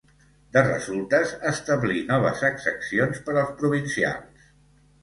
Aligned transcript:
De 0.55 0.61
resultes, 0.67 1.35
establí 1.51 2.01
noves 2.09 2.43
exaccions 2.51 3.25
per 3.29 3.39
als 3.45 3.57
provincials. 3.63 4.53